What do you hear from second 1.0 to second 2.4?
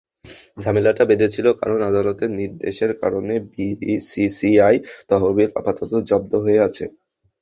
বেঁধেছিল, কারণ আদালতের